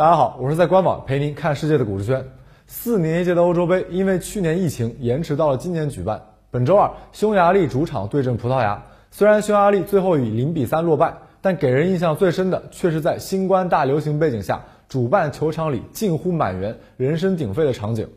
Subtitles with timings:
[0.00, 2.24] 大家好，我是在官网陪您看世界的股市圈。
[2.66, 6.22] 四年一届的欧洲杯因为去年疫情延迟到了今年举办。
[6.50, 8.82] 本周二，匈牙利主场对阵葡萄牙。
[9.10, 18.08] 虽然匈牙利最后以零比三落败，但给人印象最深的却是在新冠大流行背景下，主办球场里近乎满员、人声鼎沸的场景。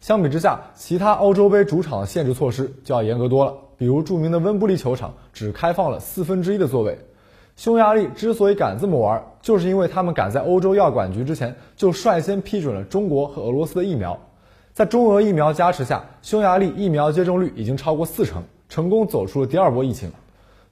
[0.00, 3.52] 相比之下，其他欧洲杯主场的限制措施就要严格多了。
[3.76, 6.98] 比如著名的温布利球场只开放了四分之一的座位。
[7.56, 14.18] 匈牙利之所以敢这么玩，就是因为他们赶在欧洲药管局之前就率先批准了中国和俄罗斯的疫苗。
[14.74, 20.12] 在中俄疫苗加持下，匈牙利疫苗接种率已经超过四成，成功走出了第二波疫情。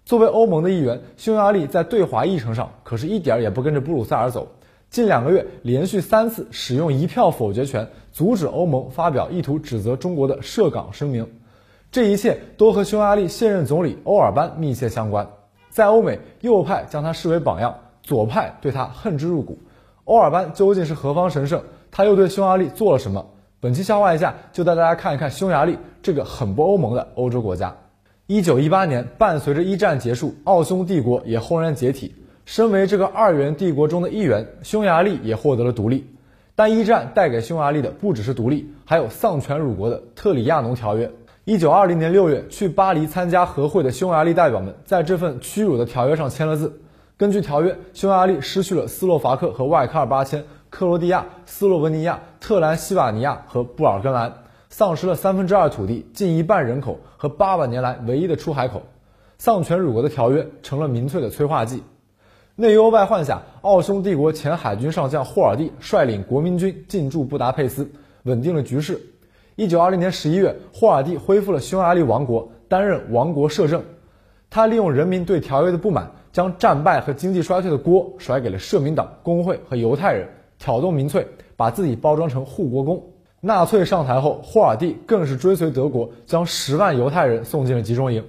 [0.05, 4.47] 作为欧盟的一员，匈牙利在对华议程上可是一点儿也不跟着布鲁塞尔走。
[4.91, 11.27] 近两个月连续三次使用一票否决权，阻止欧盟发表意图指责中国的涉港声明。
[11.91, 15.27] 这一切都和匈牙利现任总理欧尔班密切相关。
[15.75, 19.59] 在欧美，右派将他视为榜样，左派对他恨之入骨。
[20.05, 21.65] 欧尔班究竟是何方神圣？
[21.91, 23.27] 他又对匈牙利做了什么？
[23.59, 27.77] 本期笑话一下，就带大家看一看匈牙利这个很不欧盟的欧洲国家。
[28.29, 32.15] 一九一八年，伴随着一战结束，奥匈帝国也轰然解体。
[32.45, 36.07] 身为这个二元帝国中的一员，匈牙利也获得了独立。
[36.55, 41.11] 但一战带给匈牙利的不只是独立，还有丧权辱国的特里亚农条约。
[41.47, 46.81] 一九二零年六月，去巴黎参加和会的匈牙利代表们在这份屈辱的条约上签了字。
[47.19, 54.33] 根据条约，匈牙利失去了斯洛伐克和外卡尔巴阡、克罗地亚、斯洛文尼亚、特兰西瓦尼亚和布尔根兰，
[54.71, 58.83] 丧失了三分之二土地、近一半人口和八百年来唯一的出海口。
[59.37, 61.83] 丧权辱国的条约成了民粹的催化剂。
[62.57, 67.87] 内忧外患下，奥匈帝国前海军上将霍尔蒂率领国民军进驻布达佩斯，
[68.23, 68.99] 稳定了局势。
[69.57, 73.83] 一九二零年十一月，霍尔蒂恢复了匈牙利王国，担任王国摄政。
[74.51, 83.01] 他利用人民对条约的不满，将战败和经济衰退的锅甩给了社民党、工会和犹太人，挑动民粹，把自己包装成护国公。
[83.41, 88.25] 纳粹上台后，霍尔蒂更是追随德国，将十万犹太人送进了集中营。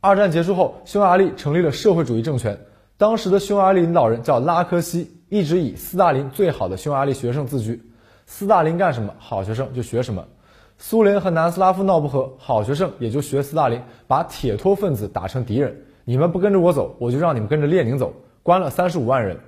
[0.00, 2.58] 二战结束后，匈牙利成立了社会主义政权。
[2.98, 7.80] 当时的匈牙利领导人叫拉科西，一直以斯大林最好的匈牙利学生自居。
[8.26, 10.22] 斯大林干什么，好学生就学什么。
[10.78, 15.74] 苏联和南斯拉夫闹不和，好学生也就学斯大林，把铁托分子打成敌人。
[16.04, 18.12] 你们不跟着我走，我就让你们跟着列宁走。
[18.42, 19.38] 关了三十五万人。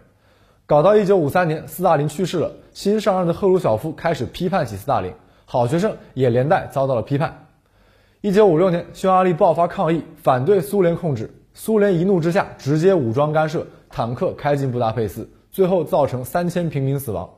[0.65, 5.13] 搞到一九五三年，斯大林去世了，新上任的赫鲁晓夫开始批判起斯大林，
[5.45, 7.47] 好学生也连带遭到了批判。
[8.21, 11.31] 一九五六年，匈牙利爆发抗议，反对苏联控制。
[11.53, 17.29] 苏联一怒之下，直接武装干涉，坦克开进布达佩斯，最后造成三千平民死亡。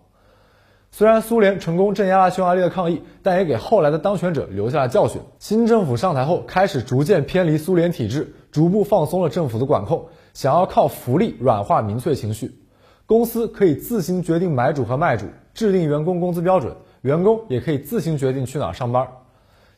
[0.92, 5.22] 虽然苏联成功镇压了匈牙利的抗议，但也给后来的当权者留下了教训。
[5.38, 12.58] 新政府上台后，开始逐渐偏离苏联体制，逐步放松了政府的管控，想要靠福利软化民粹情绪。
[13.06, 19.06] 公司可以自行决定买主和卖主，制定员工工资标准，员工也可以自行决定去哪儿上班。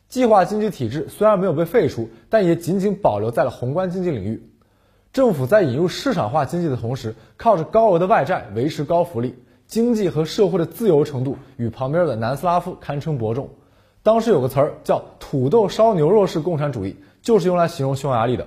[0.09, 4.49] 计划经济体制虽然没有被废除，但也仅仅保留在了宏观经济领域。
[5.11, 9.35] 政府在引入市场化经济的同时，靠着高额的外债维持高福利。
[9.73, 13.49] 经济和社会的自由程度与旁边的南斯拉夫堪称伯仲。
[14.03, 18.45] 当时有个词儿叫“土豆烧牛肉式共产主义”，就是用来形容匈牙利的。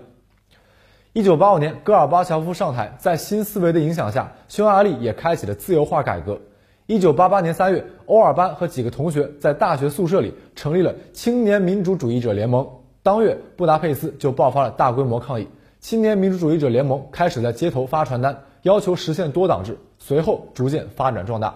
[1.13, 6.39] 一九八五年，戈尔巴乔夫上台，在新思维的影响下，匈牙利也开启了自由化改革。
[6.87, 12.69] 一九八八年三月，欧尔班和几个同学在大学宿舍里成立了青年民主主义者联盟。
[13.03, 15.49] 当月，布达佩斯就爆发了大规模抗议，
[15.81, 18.45] 青年民主主义者联盟开始在街头发传单。
[18.63, 19.77] 要求实现多党制，
[20.07, 21.53] 随后逐渐发展壮大。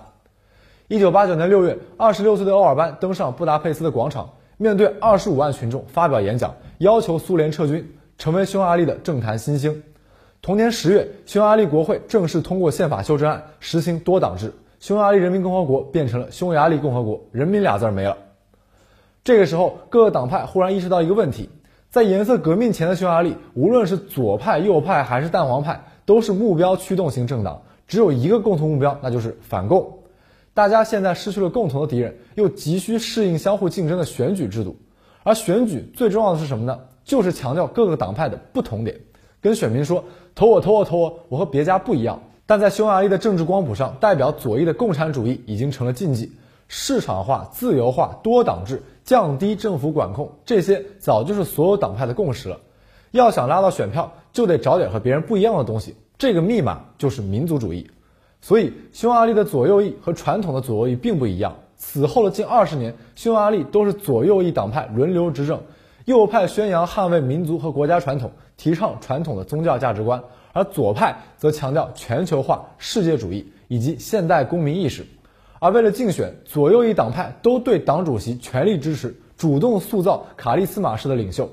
[0.89, 7.89] 一九八九年六月，二十六岁的欧尔班登上布达佩斯的广场，面对二十五万群众发表演讲，要求苏联撤军，
[8.19, 9.85] 成为匈牙利的政坛新星。
[10.43, 18.17] 同年十月，匈牙利国会正式通过宪法修正案，实行多党制，匈牙利人民共和国变成了匈牙利共和国，人民俩字没了。
[19.23, 21.49] 这个时候，各个党派忽然意识到一个问题：
[21.89, 25.85] 在颜色革命前的匈牙利，无论是左派、右派还是淡黄派。
[26.07, 29.99] 都是目标驱动型政党，只有一个共同目标，那就是反共。
[30.55, 34.77] 大家现在失去了共同的敌人，又急需适应相互竞争的选举制度。
[35.25, 36.79] 而选举最重要的是什么呢？
[37.05, 39.01] 就是强调各个党派的不同点，
[39.41, 40.05] 跟选民说
[40.37, 42.23] 投我投我投我，我和别家不一样。
[42.47, 46.31] 但在匈牙利的政治光谱上，代表左翼的共产主义已经成了禁忌。
[46.69, 52.61] 市场化、自由化、多党制、降低政府管控，这些早就是所有党派的共识了。
[53.11, 55.97] 要想拉到选票，就得找点和别人不一样的东西。
[56.21, 57.91] 这个密码就是民族主义。
[58.43, 61.57] 所以，匈牙利的左右翼和传统的左右翼并不一样。
[61.79, 65.59] 此后的近二十年，匈牙利都是左右翼党派轮流执政。
[66.05, 70.21] 右派宣扬捍卫民族和国家传统，提倡传统的宗教价值观；
[70.53, 75.07] 而左派则强调全球化、世界主义，以及现代公民意识。
[75.59, 81.49] 而为了竞选，左右翼党派都对党主席全力支持，主动塑造卡利斯马式的领袖。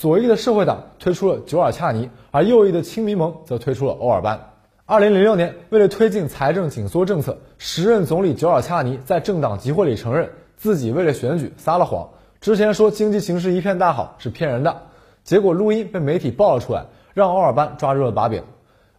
[0.00, 4.40] 左翼的社会党推出了久尔恰尼，而右翼的亲民盟则推出了欧尔班。
[4.86, 12.08] 二零零六年，为了推进财政紧缩政策，时任总理久尔恰尼在政党集会里承认自己为了选举撒了谎，
[12.40, 14.84] 之前说经济形势一片大好是骗人的。
[15.22, 18.42] 结果录音被媒体爆了出来，让欧尔班抓住了把柄。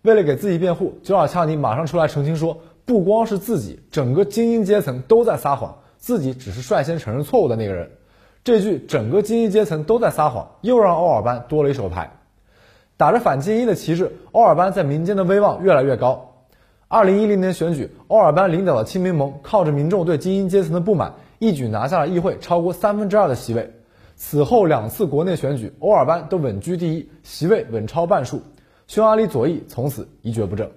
[0.03, 7.89] 为了给自己辩护，久尔恰尼马上出来澄清说，不光是自己，整个精英阶层都在撒谎，自己只是率先承认错误的那个人。
[8.43, 12.11] 这句“整个精英阶层都在撒谎”又让欧尔班多了一手牌。
[12.97, 16.35] 打着反精英的旗帜，欧尔班在民间的威望越来越高。
[16.87, 23.73] 二零一零年选举，欧尔班领导的亲民盟靠着民众对精英阶层的不满，一举拿下了议会超过三分之二的席位。
[24.15, 28.41] 此后两次国内选举，欧尔班都稳居第一，席位稳超半数。
[28.87, 30.69] 匈牙利左翼从此一蹶不振。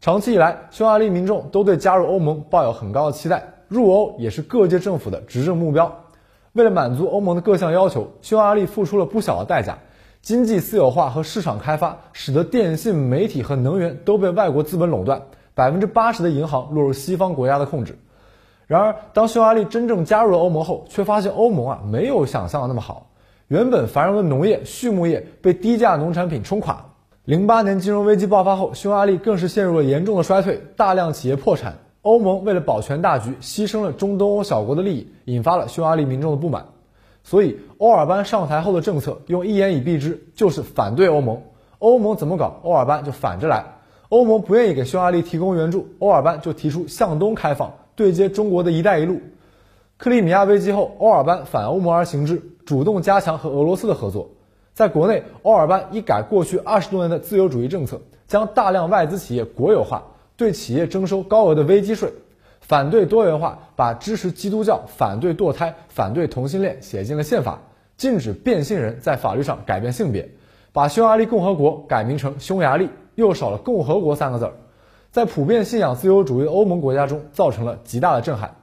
[0.00, 6.01] 长期以来，匈牙利民众都对加入欧盟抱有很高的期待，入欧也是各界政府的执政目标。
[6.52, 9.78] 为了满足欧盟的各项要求，匈牙利付出了不小的代价。
[10.20, 15.22] 经济私有化和市场开发，使得电信、媒体和能源都被外国资本垄断，
[15.54, 17.98] 百分之八十的银行落入西方国家的控制。
[18.66, 23.08] 然而，当匈牙利真正加入了欧盟后，却发现欧盟啊没有想象的那么好。
[23.48, 26.84] 原本繁荣的农业、畜牧业被低价农产品冲垮。
[27.24, 31.78] 零八年金融危机爆发后，匈牙利更是陷入了严重的衰退，大量企业破产。
[32.02, 36.66] 欧盟为了保全大局，牺牲了中东欧小国的利益，引发了匈牙利民众的不满。
[37.22, 41.40] 所以，欧尔班上台后的政策用一言以蔽之，就是反对欧盟。
[41.78, 43.64] 欧盟怎么搞，欧尔班就反着来。
[44.08, 49.20] 欧盟不愿意给匈牙利提供援助，欧尔班就提出向东开放，对接中国的一带一路。
[49.96, 54.28] 克里米亚危机后，欧尔班反欧盟而行之，主动加强和俄罗斯的合作。
[54.74, 60.02] 在国内，欧尔班一改过去二十多年的自由主义政策，将大量外资企业国有化，
[60.42, 62.12] 对企业征收高额的危机税。
[62.60, 67.60] 反对多元化，把支持基督教、反对堕胎、反对同性恋写进了宪法，
[67.96, 70.30] 禁止变性人在法律上改变性别，
[70.72, 74.52] 把匈牙利共和国改名成匈牙利，又少了共和国三个字儿，
[75.10, 78.56] 在普遍信仰自由主义的欧盟国家中造成了极大的震撼。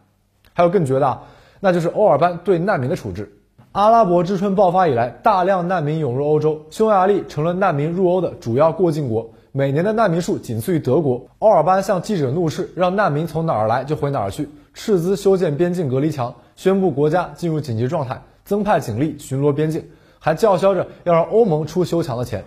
[0.54, 1.20] 还有更绝的，
[1.60, 3.34] 那就是欧尔班对难民的处置。
[3.74, 9.32] 阿拉伯之春爆发以来，大量难民涌入欧洲，匈牙利成了难民入欧的主要过境国。
[9.52, 11.26] 每年的难民数仅次于德国。
[11.40, 19.84] 欧尔班向记者怒斥，让难民从哪儿来就回哪儿去，斥资修建边境隔离墙，宣布国家进入紧急状态，增派警力巡逻边境，
[20.20, 22.44] 还叫嚣着要让欧盟出修墙的钱。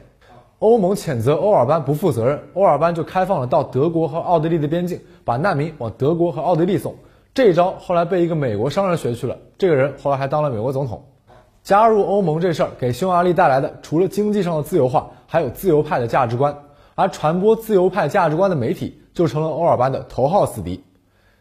[0.60, 6.94] 欧盟谴责欧尔班不负责任，欧尔班就开放了到德国和奥地利的边境，把难民往德国和奥地利送。
[7.34, 11.02] 这一招后来被一个美国商人学去了，这个人后来还当了美国总统。
[11.64, 16.56] 加入欧盟这事儿给匈牙利带来的，除了经济上的自由化，还有自由派的价值观。
[16.94, 20.82] 而传播自由派价值观的媒体就成了欧尔班的头号死敌。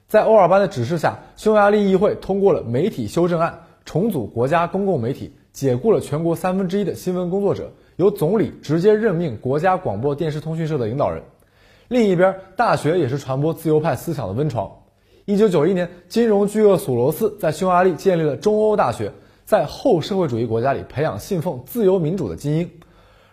[0.07, 11.24] 在欧尔班的指示下，匈牙利议会通过了媒体修正案，重组国家公共媒体，解雇了全国三分之一的新闻工作者，由总理直接任命国家广播电视通讯社的领导人。
[11.88, 14.69] 另一边，大学也是传播自由派思想的温床。
[15.25, 19.12] 一九九一年，金融巨鳄索罗斯在匈牙利建立了中欧大学，
[19.45, 22.69] 在后社会主义国家里培养信奉自由民主的精英。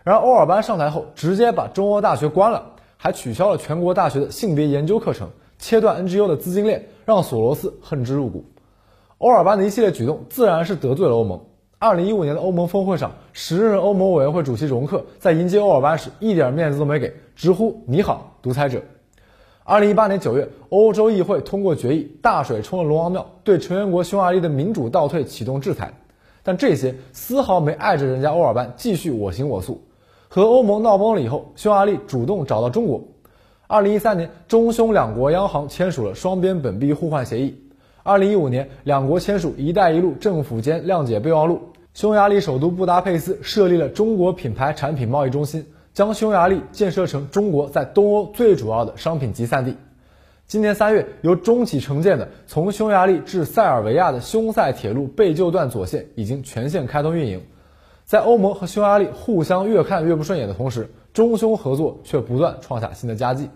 [0.09, 2.65] 然而，欧尔班上台后，直接把中欧大学关了，
[2.97, 5.29] 还取消了全国大学的性别研究课程，
[5.59, 8.47] 切断 NGO 的资金链，让索罗斯恨之入骨。
[9.19, 11.39] 欧尔班的一系列举动，自然是得罪了欧盟。
[11.79, 18.81] 二零一五年的欧盟峰会上，时任欧盟委员会主席容克在迎接欧尔班时，一点面子都没给，直呼“你好，独裁者”。
[19.63, 25.93] 二零一八年九月，欧洲议会通过决议，大水冲了龙王庙，对成员国匈牙利的民主倒退启动制裁。
[26.43, 29.83] 但这些丝毫没碍着人家欧尔班继续我行我素。
[30.29, 33.03] 和欧盟闹崩了以后，匈牙利主动找到中国。
[33.67, 37.63] 二零一三年，中匈两国央行签署了双边本币互换协议。
[38.03, 41.61] 二零一五年，两国签署“一带一路”政府间谅解备忘录。
[41.95, 49.77] 匈牙利首都布达佩斯设立了中国品牌产品贸易中心，将匈牙利建设成中国在东欧最主要的商品集散地。
[50.47, 57.43] 今年三月，由中企承建的从匈牙利至塞尔维亚的匈塞铁路贝旧段左线已经全线开通运营。
[58.09, 63.51] 在欧盟和匈牙利互相越看越不顺眼的同时，中匈合作却不断创下新的佳绩。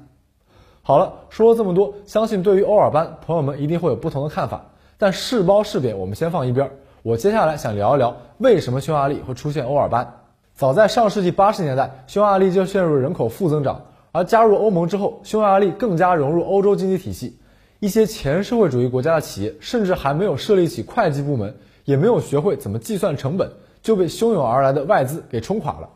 [0.83, 4.67] 好了，说了这么多，相信对于欧尔班，朋友们一定会有不同的看法。
[4.99, 6.71] 但是褒是贬，我们先放一边。
[7.03, 10.17] 我接下来想聊一聊，为什么匈牙利会出现欧尔班。
[10.53, 13.81] 早在上世纪八十年代，匈牙利就陷入人口负增长，
[14.13, 17.39] 而加入欧盟之后，匈牙利更加融入欧洲经济体系。
[17.81, 21.57] 一些前社会主义国家的企业，甚至还没有设立起会计部门，
[21.87, 23.51] 也没有学会怎么计算成本。
[23.83, 25.89] 就被汹涌而来的外资给冲垮了。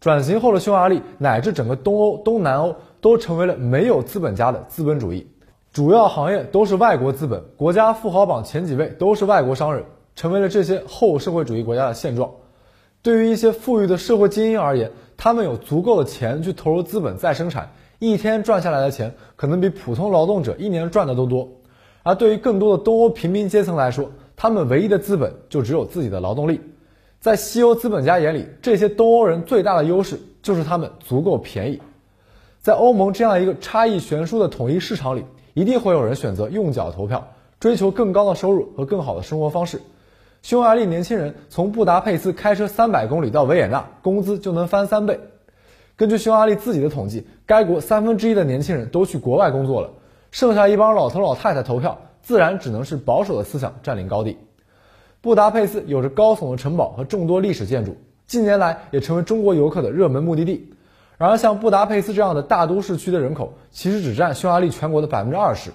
[0.00, 5.26] 转型后的匈牙利乃至整个东欧、东南欧都成为了没有资本家的资本主义，
[5.72, 9.84] 主要行业都是外国资本，国家富豪榜前几位都是外国商人，
[10.16, 12.30] 成为了这些后社会主义国家的现状。
[13.00, 17.70] 对于一些富裕的社会精英而言，他们有足够的钱去投入资本再生产，
[18.00, 21.48] 一天赚下来的钱可能比普通劳动者一年赚的都多。
[22.02, 26.60] 而对于更多的东欧平民阶层来说，他们唯一的资本就只有自己的劳动力。
[27.22, 31.80] 在西欧资本家眼里，这些东欧人最大的优势就是他们足够便宜。
[32.62, 35.24] 在欧盟这样一个差异悬殊的统一市场里，
[35.54, 37.28] 一定会有人选择用脚投票，
[37.60, 39.80] 追求更高的收入和更好的生活方式。
[40.42, 45.20] 匈牙利年轻人从布达佩斯开车三百公里到维也纳，工资就能翻三倍。
[45.94, 49.90] 根据匈牙利自己的统计，该国三分之一的年轻人都去国外工作了，
[50.32, 54.38] 剩下一帮老头老太太投票，自然只能是保守的思想占领高地。
[55.22, 60.72] 布达佩斯有着高耸的城堡和众多历史建筑，近年来也成为中国游客的热门目的地。
[61.16, 65.70] 然而，像布达佩斯这样的大都市区的人口，其实只占匈牙利全国的百分之二十。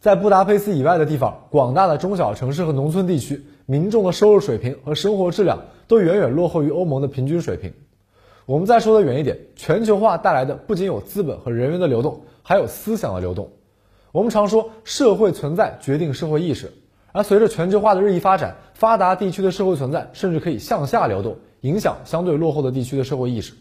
[0.00, 7.74] 在布达佩斯以外的地方，广大的中小城市和农村地区，民众的收入水平和生活质量都远远落后于欧盟的平均水平。
[8.46, 13.50] 我们再说的远一点，全球化带来的不仅有资本和人员的流动，还有思想的流动。
[14.12, 16.72] 我们常说，社会存在决定社会意识。
[17.16, 23.54] 而随着全球化的日益发展，发达地区的社会存在甚至可以向下流动，影响相对落后的地区的社会意识。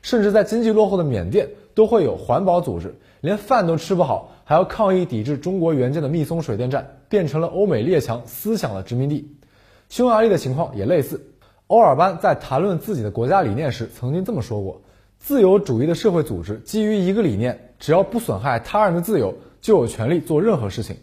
[0.00, 9.36] 甚至在经济落后的缅甸，都会有环保组织，连饭都吃不好，还要抗议抵制中国援建的密松水电站，变成了欧美列强思想的殖民地。
[9.90, 11.34] 匈牙利的情况也类似。
[11.66, 14.80] 欧尔班在谈论自己的国家理念时，曾经这么说过：
[15.18, 20.96] 自由主义的社会组织基于一个理念，只要不损害他人的自由，就有权利做任何事情。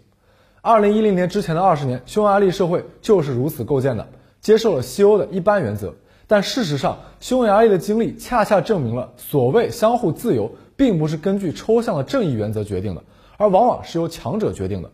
[0.61, 4.05] 二零一零年之前的二十年，匈牙利社会就是如此构建的，
[4.41, 5.95] 接受了西欧的一般原则。
[6.27, 13.03] 但事实上，匈牙利的经历恰恰证明了，所谓相互自由，并不是根据抽象的正义原则决定的，
[13.37, 14.91] 而往往是由强者决定的。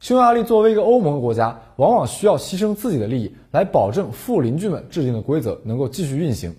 [0.00, 6.54] 匈牙利作为一个欧盟国家，往往需要牺牲自己的利益，来保证富邻居们制定的规则能够继续运行。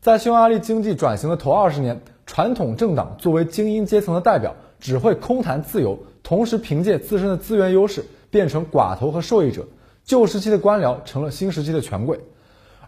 [0.00, 5.98] 在匈牙利经济转型的头二十年，传统政党作为精英阶层的代表，只会空谈自由。
[6.22, 9.66] 同时，凭借自身的资源优势，变成寡头和受益者。
[10.04, 12.18] 旧时期的官僚成了新时期的权贵，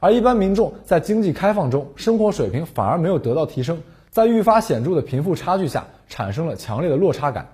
[0.01, 7.49] 而一般民众在经济开放中，生活水平反而没有得到提升，在愈发显著的贫富差距下，产生了强烈的落差感。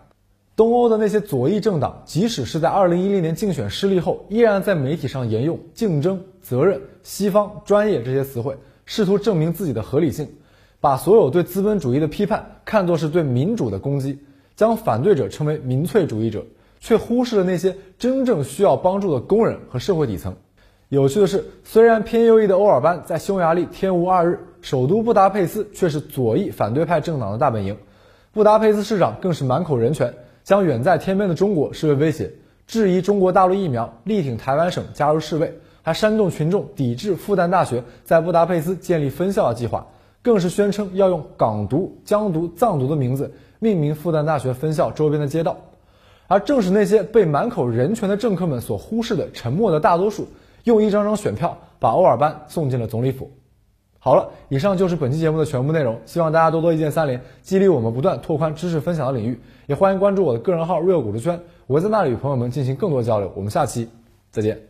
[0.56, 8.56] 东欧的那些左翼政党，即使是在2010年竞选失利后，依然在媒体上沿用“竞争”“责任”“西方”“专业”这些词汇，
[8.86, 10.28] 试图证明自己的合理性，
[10.80, 14.18] 把所有对资本主义的批判看作是对民主的攻击。
[14.60, 16.44] 将反对者称为民粹主义者，
[16.80, 20.36] 却忽视了那些真正需要帮助的工人和社会底层。
[20.90, 27.74] 有趣的是，虽然偏右翼的欧尔班在匈牙利天无二日，首都布达佩斯却是左翼反对派政党的大本营。
[28.32, 30.12] 布达佩斯市长更是满口人权，
[30.44, 32.30] 将远在天边的中国视为威胁，
[32.66, 39.86] 质疑中国大陆疫苗，力挺台湾省加入世卫，还煽动群众抵制复旦大学在布达佩斯建立分校的计划，
[40.22, 43.32] 更是宣称要用港独、疆独、藏独的名字。
[43.62, 45.54] 命名复旦大学分校周边的街道，
[46.28, 50.26] 而正是那些被满口人权的政客们所忽视的沉默的大多数，
[50.64, 53.30] 用一张张选票把欧尔班送进了总理府。
[53.98, 59.38] 好了，以上就是本期节目的全部内容，希望大家多多一键三连，激励我们不断拓宽知识分享的领域。
[59.66, 63.30] 也欢迎关注我的个人号 real 股市圈，我在那里与朋友们进行更多交流。
[63.36, 63.86] 我们下期
[64.30, 64.69] 再见。